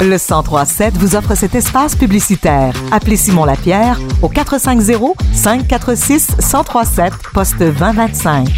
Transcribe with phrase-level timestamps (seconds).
[0.00, 2.74] Le 1037 vous offre cet espace publicitaire.
[2.92, 8.48] Appelez Simon Lapierre au 450 546 1037 poste 2025.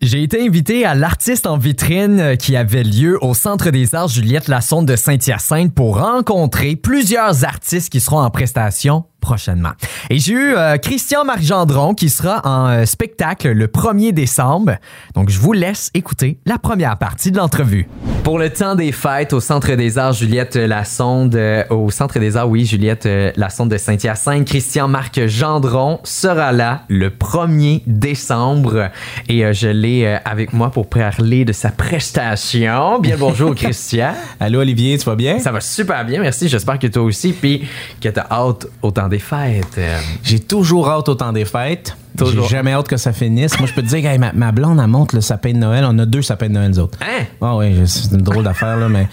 [0.00, 4.46] J'ai été invité à l'artiste en vitrine qui avait lieu au Centre des Arts Juliette
[4.46, 9.72] Lassonde de Saint-Hyacinthe pour rencontrer plusieurs artistes qui seront en prestation prochainement.
[10.08, 14.76] Et j'ai eu euh, Christian Marc Gendron qui sera en euh, spectacle le 1er décembre.
[15.14, 17.86] Donc je vous laisse écouter la première partie de l'entrevue.
[18.24, 22.36] Pour le temps des fêtes au Centre des Arts Juliette Lassonde, euh, au Centre des
[22.36, 28.90] Arts, oui, Juliette euh, Lassonde de Saint-Hyacinthe, Christian Marc Gendron sera là le 1er décembre
[29.28, 32.98] et euh, je l'ai euh, avec moi pour parler de sa prestation.
[32.98, 34.12] Bien bonjour Christian.
[34.40, 35.38] Allô Olivier, tu vas bien?
[35.38, 36.48] Ça va super bien, merci.
[36.48, 37.66] J'espère que toi aussi, puis
[38.00, 39.76] que t'as hâte au temps des fêtes.
[39.78, 41.96] Euh, J'ai toujours hâte au temps des fêtes.
[42.20, 43.58] J'ai jamais hâte que ça finisse.
[43.60, 45.84] Moi, je peux te dire, hey, ma, ma blonde, elle monte le sapin de Noël.
[45.88, 46.98] On a deux sapins de Noël, nous autres.
[47.00, 47.24] Hein?
[47.40, 49.06] Ah oui, c'est une drôle d'affaire, là, mais.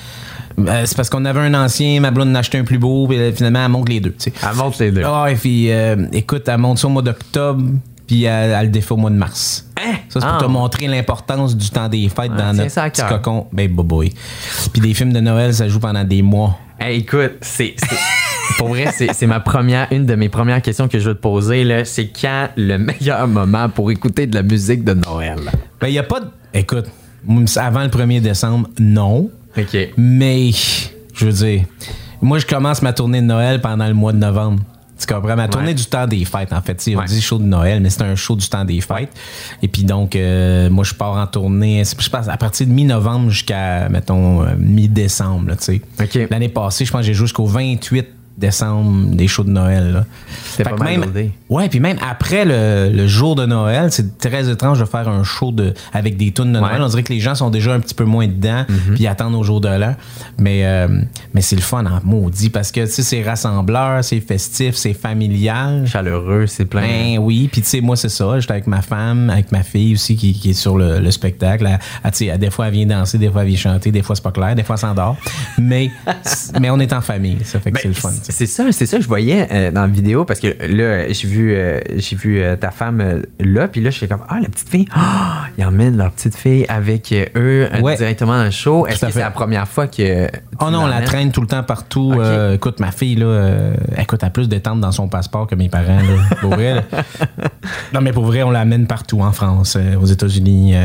[0.57, 3.05] euh, c'est parce qu'on avait un ancien, ma blonde en a acheté un plus beau,
[3.07, 4.15] puis euh, finalement, elle monte les deux.
[4.25, 5.03] Elle monte les deux.
[5.05, 7.63] Ah, et puis, euh, écoute, elle monte ça au mois d'octobre,
[8.07, 9.67] puis elle, elle le défait au mois de mars.
[9.77, 9.97] Hein?
[10.09, 10.41] Ça, c'est pour Ah.
[10.41, 13.45] te montrer l'importance du temps des fêtes dans tiens notre petit cocon.
[13.53, 14.11] Ben, boboy.
[14.73, 16.57] Puis des films de Noël, ça joue pendant des mois.
[16.79, 17.75] Hey, écoute, c'est.
[18.57, 21.83] Pour vrai, c'est ma première, une de mes premières questions que je veux te poser.
[21.85, 25.39] C'est quand le meilleur moment pour écouter de la musique de Noël?
[25.81, 26.27] Ben, il n'y a pas de.
[26.53, 26.85] Écoute,
[27.57, 29.29] avant le 1er décembre, non.
[29.57, 29.77] OK.
[29.97, 30.51] Mais,
[31.13, 31.63] je veux dire,
[32.21, 34.61] moi, je commence ma tournée de Noël pendant le mois de novembre.
[34.97, 35.35] Tu comprends?
[35.35, 35.73] Ma tournée Ouais.
[35.73, 36.81] du temps des fêtes, en fait.
[36.95, 37.05] On Ouais.
[37.05, 39.09] dit show de Noël, mais c'est un show du temps des fêtes.
[39.61, 43.29] Et puis donc, euh, moi, je pars en tournée, je pense, à partir de mi-novembre
[43.29, 45.81] jusqu'à, mettons, euh, mi-décembre, là, tu sais.
[46.01, 46.29] OK.
[46.31, 50.05] L'année passée, je pense que j'ai joué jusqu'au 28 décembre des shows de Noël.
[50.51, 51.31] C'était pas mal même, loadé.
[51.49, 55.23] Ouais, puis même après le, le jour de Noël, c'est très étrange de faire un
[55.23, 56.79] show de, avec des tunes de Noël.
[56.79, 56.85] Ouais.
[56.85, 59.35] On dirait que les gens sont déjà un petit peu moins dedans, puis ils attendent
[59.35, 59.95] au jour de l'an.
[60.37, 60.87] Mais, euh,
[61.33, 64.93] mais c'est le fun en maudit parce que tu sais, c'est rassembleur, c'est festif, c'est
[64.93, 65.87] familial.
[65.87, 66.81] Chaleureux, c'est plein.
[66.81, 68.39] Ben oui, puis tu sais, moi, c'est ça.
[68.39, 71.67] J'étais avec ma femme, avec ma fille aussi qui, qui est sur le, le spectacle.
[72.03, 74.31] Elle, des fois, elle vient danser, des fois, elle vient chanter, des fois, c'est pas
[74.31, 75.17] clair, des fois, elle s'endort.
[75.57, 75.91] Mais,
[76.59, 78.11] mais on est en famille, ça fait que Ben, c'est le fun.
[78.31, 81.27] C'est ça, c'est ça que je voyais euh, dans la vidéo parce que là, j'ai
[81.27, 84.49] vu, euh, j'ai vu euh, ta femme là, puis là, je suis comme ah la
[84.49, 87.95] petite fille, ah ils emmènent leur petite fille avec eux Ouais.
[87.97, 88.87] directement dans le show.
[88.87, 90.27] Est-ce que c'est la première fois que
[90.59, 92.13] Oh non, on la traîne tout le temps partout.
[92.53, 95.97] Écoute, ma fille, là, écoute, elle a plus d'étentes dans son passeport que mes parents.
[95.99, 96.75] Là, pour vrai.
[96.75, 96.83] là.
[97.93, 100.75] Non, mais pour vrai, on l'amène partout en France, aux États-Unis.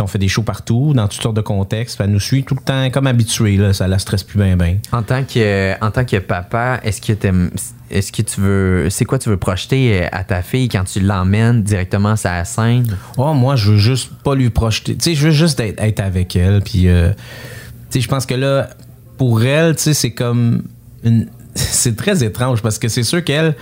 [0.00, 2.00] On fait des shows partout, dans toutes sortes de contextes.
[2.00, 3.56] Elle nous suit tout le temps comme habituée.
[3.56, 4.76] Là, ça la stresse plus bien, bien.
[4.92, 7.50] En tant que, en tant que papa, est-ce que t'aimes-
[7.90, 11.00] est-ce que tu veux, c'est quoi tu veux projeter euh, à ta fille quand tu
[11.00, 12.96] l'emmènes directement sur la scène?
[13.16, 14.94] Oh, moi, je veux juste pas lui projeter.
[14.96, 16.60] Tu sais, je veux juste être, être avec elle.
[16.62, 17.14] Puis, euh, tu
[17.98, 18.68] sais, je pense que là,
[19.16, 20.62] pour elle, tu sais, c'est comme.
[21.04, 23.56] une- C'est très étrange parce que c'est sûr qu'elle.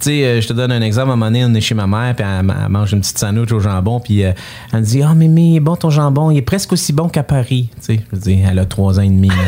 [0.00, 1.10] Tu sais, euh, je te donne un exemple.
[1.10, 3.18] À un moment donné, on est chez ma mère, puis elle, elle mange une petite
[3.18, 4.32] sandwich au jambon, puis euh,
[4.72, 7.22] elle me dit Ah, mais, mais bon, ton jambon, il est presque aussi bon qu'à
[7.22, 7.68] Paris.
[7.76, 9.30] Tu sais, je veux dire, elle a trois ans et demi.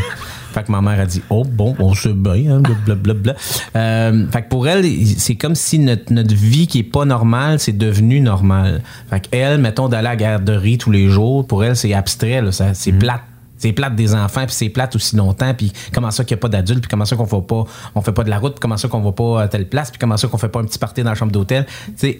[0.52, 3.34] Fait que ma mère a dit Oh, bon, on se bien, hein, blablabla.
[3.74, 4.84] Euh, fait que pour elle,
[5.16, 8.82] c'est comme si notre, notre vie qui est pas normale, c'est devenu normal.
[9.08, 12.42] Fait qu'elle, mettons, d'aller à la garderie tous les jours, pour elle, c'est abstrait,
[12.74, 13.22] c'est plate.
[13.62, 16.42] C'est plate des enfants, puis c'est plate aussi longtemps, puis comment ça qu'il n'y a
[16.42, 17.64] pas d'adultes, puis comment ça qu'on fait pas,
[17.94, 19.90] on fait pas de la route, puis comment ça qu'on va pas à telle place,
[19.92, 21.64] puis comment ça qu'on fait pas un petit party dans la chambre d'hôtel.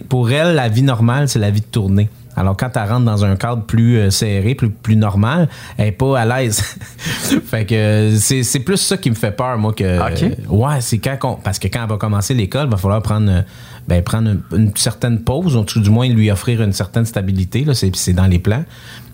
[0.08, 2.08] Pour elle, la vie normale, c'est la vie de tournée.
[2.36, 5.92] Alors quand elle rentre dans un cadre plus euh, serré, plus, plus normal, elle est
[5.92, 6.62] pas à l'aise.
[7.46, 9.98] fait que euh, c'est c'est plus ça qui me fait peur, moi, que...
[10.00, 10.30] Ok.
[10.48, 13.44] ouais, c'est quand qu'on- Parce que quand elle va commencer l'école, il va falloir prendre...
[13.88, 17.64] ben, prendre une, une certaine pause, ou du moins lui offrir une certaine stabilité.
[17.64, 18.64] là, C'est c'est dans les plans.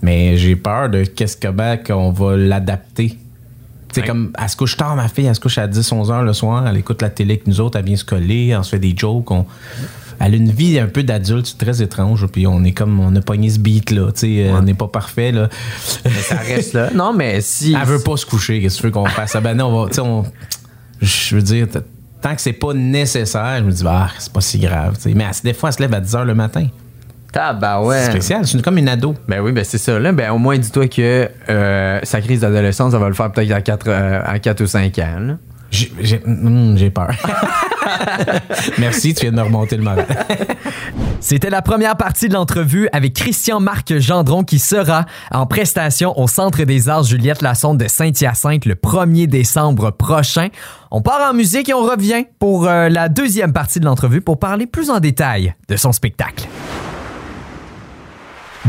[0.03, 3.19] Mais j'ai peur de qu'est-ce que ben, qu'on va l'adapter.
[3.93, 4.07] C'est Ouais.
[4.07, 6.35] comme, elle se couche tard, ma fille, elle se couche à 10, 11 heures le
[6.35, 8.79] soir, elle écoute la télé avec nous autres, elle vient se coller, on se fait
[8.79, 9.31] des jokes.
[9.31, 9.47] on-
[10.21, 13.15] Elle a une vie un peu d'adulte, c'est très étrange, puis on est comme, on
[13.17, 15.49] a pogné ce beat-là, tu sais, euh, on n'est pas parfait, là.
[16.05, 16.91] Mais ça reste là.
[16.93, 17.75] Non, mais si.
[17.81, 19.35] Elle veut pas se coucher, qu'est-ce que tu veux qu'on fasse?
[19.37, 20.25] Ah ben non, on va, tu sais, on-
[21.01, 21.67] je veux dire,
[22.21, 24.97] tant que c'est pas nécessaire, je me dis, ah, c'est pas si grave.
[25.07, 26.67] Mais elle- des fois, elle se lève à 10 heures le matin.
[27.33, 28.05] Tabarouette.
[28.05, 29.15] C'est spécial, c'est comme une ado.
[29.29, 29.99] Ben oui, ben c'est ça.
[29.99, 33.51] Là, ben au moins, dis-toi que euh, sa crise d'adolescence, ça va le faire peut-être
[33.53, 35.37] à 4, à 4 ou 5 ans.
[35.71, 36.23] J'ai j'ai-
[36.77, 37.11] j'ai peur.
[38.79, 40.07] Merci, tu viens de me remonter le moral.
[41.21, 46.29] C'était la première partie de l'entrevue avec Christian Marc Gendron qui sera en prestation au
[46.29, 50.49] Centre des Arts Juliette Lassonde de Saint-Hyacinthe le 1er décembre prochain.
[50.91, 54.39] On part en musique et on revient pour euh, la deuxième partie de l'entrevue pour
[54.39, 56.49] parler plus en détail de son spectacle.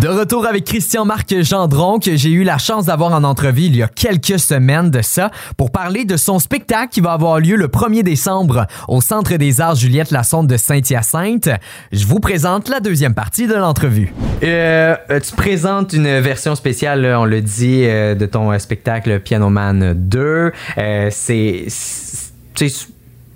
[0.01, 3.83] De retour avec Christian-Marc Gendron, que j'ai eu la chance d'avoir en entrevue il y
[3.83, 7.67] a quelques semaines de ça, pour parler de son spectacle qui va avoir lieu le
[7.67, 11.49] 1er décembre au Centre des Arts Juliette Lassonde de Saint-Hyacinthe.
[11.91, 14.13] Je vous présente la deuxième partie de l'entrevue.
[14.41, 19.93] Euh, tu présentes une version spéciale, on le dit, euh, de ton spectacle Piano Man
[19.97, 20.53] 2.
[20.77, 21.65] Euh, c'est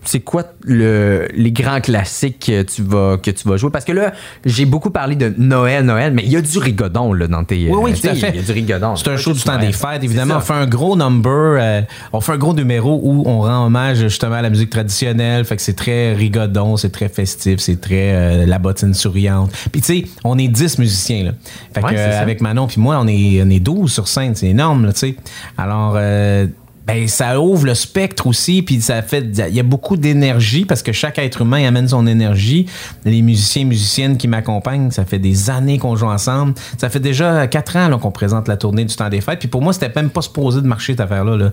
[0.06, 3.70] c'est quoi le, les grands classiques que tu vas que tu vas jouer?
[3.72, 4.14] Parce que là
[4.46, 7.70] j'ai beaucoup parlé de Noël Noël mais il y a du rigodon là dans tes
[7.70, 8.30] oui oui tout à fait.
[8.30, 8.96] il y a du rigodon.
[8.96, 10.36] C'est un show du temps des fêtes évidemment.
[10.38, 13.98] On fait un gros number euh, on fait un gros numéro où on rend hommage
[14.00, 15.46] justement à la musique traditionnelle.
[15.46, 19.52] Fait que c'est très rigodon c'est très festif c'est très euh, la bottine souriante.
[19.72, 21.32] Puis tu sais on est 10 musiciens là.
[21.74, 24.36] Fait que euh, avec Manon puis moi on est on est 12 sur scène.
[24.36, 25.16] C'est énorme là tu sais.
[25.58, 25.98] Alors
[26.86, 30.84] ben ça ouvre le spectre aussi puis ça fait il y a beaucoup d'énergie parce
[30.84, 32.66] que chaque être humain amène son énergie.
[33.06, 36.54] Les musiciens et musiciennes qui m'accompagnent ça fait des années qu'on joue ensemble.
[36.78, 39.62] Ça fait déjà quatre ans qu'on présente la tournée du temps des fêtes puis pour
[39.62, 41.52] moi c'était même pas supposé de marcher cette affaire là, là.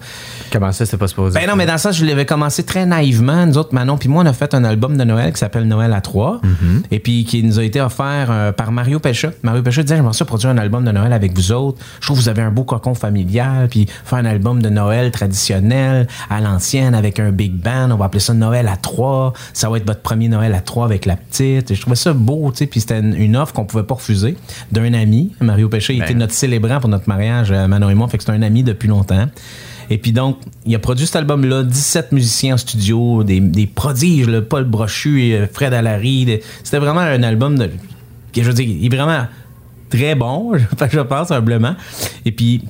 [0.53, 1.39] comment ça c'était pas supposé?
[1.39, 3.47] Ben non mais dans ça je l'avais commencé très naïvement.
[3.47, 5.93] Nous autres Manon puis moi on a fait un album de Noël qui s'appelle Noël
[5.93, 6.83] à 3 mm-hmm.
[6.91, 9.31] et puis qui nous a été offert euh, par Mario Pécha.
[9.43, 11.79] Mario Pécha disait j'aimerais ça produire un album de Noël avec vous autres.
[12.01, 15.13] Je trouve que vous avez un beau cocon familial puis faire un album de Noël
[15.21, 17.91] traditionnel, à l'ancienne, avec un big band.
[17.91, 19.35] On va appeler ça Noël à trois.
[19.53, 21.75] Ça va être votre premier Noël à trois avec la petite.
[21.75, 22.67] je trouvais ça beau, tu sais.
[22.67, 24.37] Puis c'était une, offre qu'on pouvait pas refuser
[24.73, 25.33] d'un ami.
[25.41, 26.19] Mario Péché, était ben.
[26.19, 28.09] notre célébrant pour notre mariage, euh, Manon et moi.
[28.09, 29.27] Fait que c'est un ami depuis longtemps.
[29.91, 34.45] Et puis donc, il a produit cet album-là, 17 musiciens en studio, des, prodiges, le
[34.45, 36.41] Paul Brochu et euh, Fred Allary.
[36.65, 37.71] C'était vraiment un album de.
[38.35, 39.27] Je veux dire, il est vraiment
[39.91, 40.53] très bon,
[40.91, 41.75] je pense, humblement.
[42.25, 42.65] Et puis,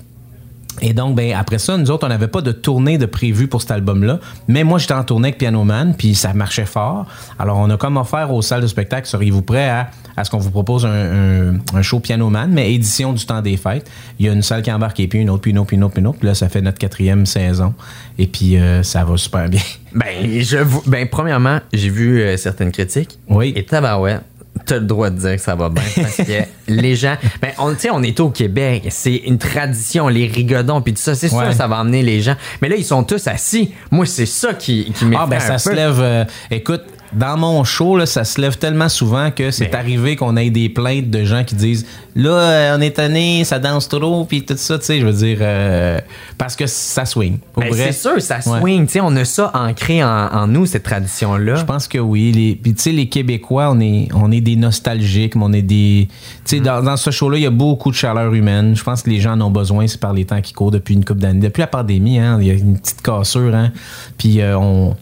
[0.81, 3.61] et donc, ben, après ça, nous autres, on n'avait pas de tournée de prévu pour
[3.61, 4.21] cet album-là.
[4.49, 7.07] Mais moi, j'étais en tournée avec Piano Man, puis ça marchait fort.
[7.39, 10.39] Alors, on a comme offert aux salles de spectacle, seriez-vous prêts à, à ce qu'on
[10.39, 13.91] vous propose un, un, show Piano Man, mais édition du temps des fêtes.
[14.19, 15.77] Il y a une salle qui embarque, et puis une autre, puis une autre, puis
[15.77, 16.19] une autre, puis une autre.
[16.19, 17.75] Puis là, ça fait notre quatrième saison.
[18.19, 19.63] Et puis, euh, ça va super bien.
[19.93, 20.59] Ben, je
[20.89, 23.19] ben premièrement, j'ai vu euh, certaines critiques.
[23.29, 23.53] Oui.
[23.57, 24.23] Et tabarouette
[24.67, 27.75] t'as le droit de dire que ça va bien parce que les gens ben on
[27.93, 31.67] on est au Québec c'est une tradition les rigodons puis tout ça c'est sûr ça
[31.67, 32.37] va emmener les gens.
[32.63, 33.75] Mais là ils sont tous assis.
[33.91, 37.97] Moi c'est ça qui qui ah ben ça se lève euh, écoute dans mon show,
[37.97, 41.45] là, ça se lève tellement souvent que c'est arrivé qu'on ait des plaintes de gens
[41.45, 45.01] qui disent là, euh, on est tanné, ça danse trop, puis tout ça, tu sais,
[45.01, 46.01] je veux dire, euh,
[46.39, 47.39] parce que ça swing.
[47.57, 51.57] Ben, c'est sûr, ça swing, tu sais, on a ça ancré en, nous, cette tradition-là.
[51.57, 52.33] Je pense que oui.
[52.33, 55.63] Les, puis tu sais, les Québécois, on est, on est des nostalgiques, mais on est
[55.63, 56.09] des.
[56.45, 58.77] Tu sais, dans, ce show-là, il y a beaucoup de chaleur humaine.
[58.77, 60.95] Je pense que les gens en ont besoin, c'est par les temps qui courent depuis
[60.95, 61.41] une couple d'années.
[61.41, 63.73] Depuis la pandémie, hein, il y a une petite cassure, hein,
[64.19, 64.97] puis euh, on,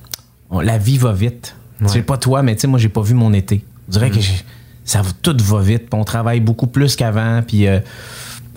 [0.60, 1.54] la vie va vite.
[1.80, 3.64] Je sais pas toi, mais tu sais, moi, j'ai pas vu mon été.
[3.88, 4.42] Je dirais que mm.
[4.84, 5.88] ça tout va vite.
[5.92, 7.42] on travaille beaucoup plus qu'avant.
[7.46, 7.80] Puis euh,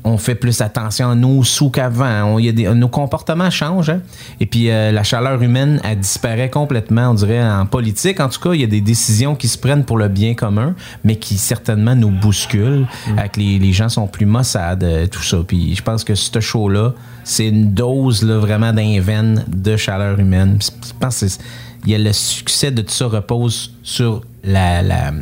[0.03, 2.39] on fait plus attention à nos sous qu'avant.
[2.39, 3.89] nos comportements changent.
[3.89, 4.01] Hein.
[4.39, 8.19] Et puis euh, la chaleur humaine, elle disparaît complètement, on dirait, en politique.
[8.19, 10.75] En tout cas, il y a des décisions qui se prennent pour le bien commun,
[11.03, 12.88] mais qui certainement nous bousculent.
[13.07, 13.19] Mm.
[13.19, 15.38] Avec les, les, gens sont plus maussades, euh, tout ça.
[15.47, 20.57] Puis je pense que ce show-là, c'est une dose là, vraiment d'un de chaleur humaine.
[20.62, 21.27] Je pense que
[21.86, 25.13] il y a le succès de tout ça repose sur la, la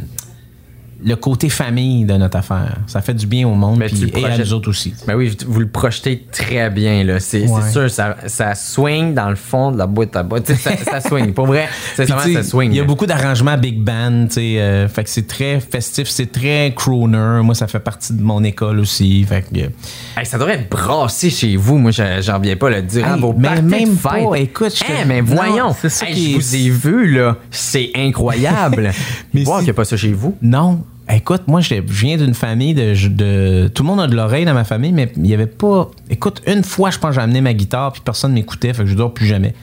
[1.04, 2.75] le côté famille de notre affaire.
[2.88, 4.94] Ça fait du bien au monde et à nous autres aussi.
[5.07, 7.04] Ben oui, vous le projetez très bien.
[7.04, 7.19] Là.
[7.19, 10.51] C'est, sûr, ça, ça swing dans le fond de la boîte à boîte.
[10.53, 11.34] Ça, ça, swing.
[11.34, 12.72] Pour vrai, c'est ça swing.
[12.72, 14.27] Il y a beaucoup d'arrangements big band.
[14.38, 17.41] Euh, fait que c'est très festif, c'est très crooner.
[17.44, 19.24] Moi, ça fait partie de mon école aussi.
[19.24, 21.77] Fait que, ça devrait être brassé chez vous.
[21.77, 23.08] Moi, j'en viens pas le dire.
[23.08, 24.20] Hey, vos mais même pas.
[24.36, 25.75] Écoute, je mais voyons.
[25.79, 27.38] c'est ça je vous ai vu, là.
[27.51, 28.91] C'est incroyable.
[29.34, 30.36] mais Voir qu'il n'y a pas ça chez vous.
[30.41, 30.82] Non.
[31.12, 34.63] Écoute, moi, je viens d'une famille de, Tout le monde a de l'oreille dans ma
[34.63, 35.89] famille, mais il n'y avait pas.
[36.10, 38.96] Écoute, une fois, je pense, j'ai amené ma guitare, puis personne m'écoutait, fait que je
[38.96, 39.56] dors plus jamais.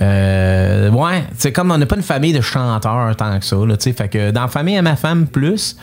[0.00, 3.76] Euh, ouais, c'est comme on n'a pas une famille de chanteurs tant que ça, là,
[3.76, 5.76] tu Fait que dans la famille à ma femme, plus.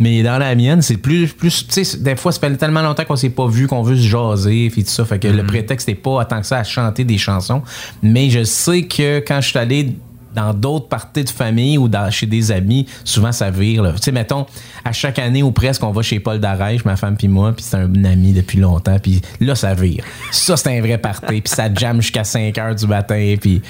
[0.00, 1.32] Mais dans la mienne, c'est plus.
[1.32, 3.96] plus tu sais, des fois, ça fait tellement longtemps qu'on s'est pas vu, qu'on veut
[3.96, 5.04] se jaser, puis tout ça.
[5.04, 5.46] Fait que le mm-hmm.
[5.46, 7.62] prétexte n'est pas tant que ça à chanter des chansons.
[8.00, 9.96] Mais je sais que quand je suis allé
[10.34, 13.92] dans d'autres parties de famille ou chez des amis, souvent ça vire.
[13.96, 14.46] Tu sais, mettons,
[14.84, 17.64] à chaque année ou presque, on va chez Paul Darèche, ma femme puis moi, puis
[17.64, 20.04] c'est un ami depuis longtemps, puis là, ça vire.
[20.30, 23.62] Ça, c'est un vrai party, puis ça jamme jusqu'à 5 heures du matin, puis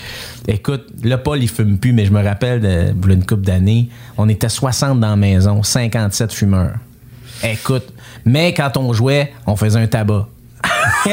[0.47, 4.29] écoute, là, Paul, il fume plus, mais je me rappelle, de, une couple d'années, on
[4.29, 6.75] était 60 dans la maison, 57 fumeurs.
[7.43, 7.93] Écoute,
[8.25, 10.29] mais quand on jouait, on faisait un tabac.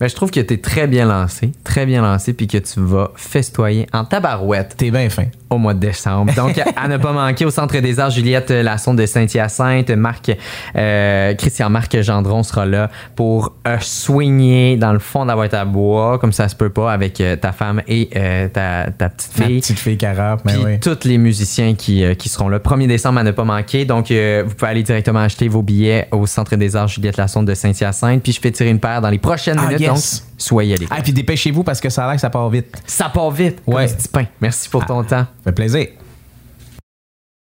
[0.00, 3.10] Ben, je trouve que t'es très bien lancé, très bien lancé, puis que tu vas
[3.16, 5.24] festoyer en tabarouette T'es bien fin.
[5.50, 6.32] au mois de décembre.
[6.34, 10.30] Donc, à ne pas manquer au Centre des Arts, Juliette Lasson de Saint-Hyacinthe, Marc,
[10.76, 15.64] euh, Christian-Marc Gendron sera là pour euh, soigner dans le fond de la boîte à
[15.64, 19.38] bois, comme ça se peut pas, avec euh, ta femme et euh, ta, ta petite
[19.38, 19.60] Ma fille.
[19.60, 20.80] petite fille carape, mais Puis oui.
[20.80, 22.58] tous les musiciens qui, qui seront là.
[22.58, 23.84] 1er décembre à ne pas manquer.
[23.84, 27.54] Donc, vous pouvez aller directement acheter vos billets au Centre des Arts Juliette Lassonde de
[27.54, 28.22] Saint-Hyacinthe.
[28.22, 29.80] Puis je fais tirer une paire dans les prochaines Ah, minutes.
[29.80, 29.88] yes.
[30.20, 30.96] Donc, soyez à l'écoute.
[30.98, 32.76] Ah, puis dépêchez-vous parce que ça a l'air que ça part vite.
[32.86, 33.58] Ça part vite.
[33.66, 33.86] Ouais.
[33.86, 34.26] Comme pain.
[34.40, 35.08] Merci pour ton temps.
[35.24, 35.86] Ça fait plaisir.